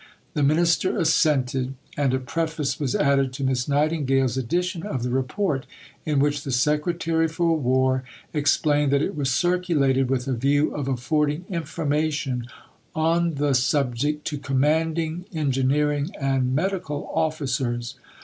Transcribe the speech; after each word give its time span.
The 0.33 0.41
Minister 0.41 0.97
assented, 0.97 1.75
and 1.95 2.11
a 2.11 2.17
preface 2.17 2.79
was 2.79 2.95
added 2.95 3.31
to 3.33 3.43
Miss 3.43 3.67
Nightingale's 3.67 4.35
edition 4.35 4.81
of 4.81 5.03
the 5.03 5.11
Report, 5.11 5.67
in 6.07 6.17
which 6.17 6.41
the 6.41 6.51
Secretary 6.51 7.27
for 7.27 7.55
War 7.55 8.03
explained 8.33 8.91
that 8.93 9.03
it 9.03 9.15
was 9.15 9.29
circulated 9.29 10.09
"with 10.09 10.27
a 10.27 10.33
view 10.33 10.73
of 10.73 10.87
affording 10.87 11.45
information 11.51 12.47
on 12.95 13.35
the 13.35 13.53
subject 13.53 14.25
to 14.25 14.39
Commanding, 14.39 15.25
Engineering, 15.35 16.09
and 16.19 16.55
Medical 16.55 17.07
Officers." 17.13 17.93